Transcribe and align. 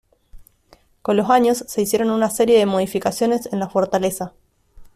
Con 1.03 1.15
los 1.15 1.29
años, 1.29 1.63
se 1.67 1.83
hicieron 1.83 2.09
una 2.09 2.31
serie 2.31 2.57
de 2.57 2.65
modificaciones 2.65 3.45
en 3.53 3.59
la 3.59 3.69
fortaleza. 3.69 4.33